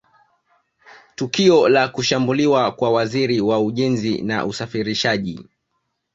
[1.15, 5.49] Tukio la kushambuliwa kwa Waziri wa Ujenzi na Usafirishaji